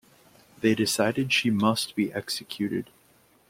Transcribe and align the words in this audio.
They 0.61 0.73
decide 0.73 1.31
she 1.31 1.51
must 1.51 1.95
be 1.95 2.11
executed. 2.11 2.89